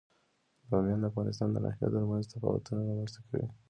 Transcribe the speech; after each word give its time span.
بامیان 0.69 0.99
د 1.01 1.05
افغانستان 1.11 1.47
د 1.51 1.55
ناحیو 1.63 1.91
ترمنځ 1.93 2.07
مهم 2.09 2.31
تفاوتونه 2.33 2.79
رامنځ 2.89 3.11
ته 3.15 3.21
کوي. 3.27 3.45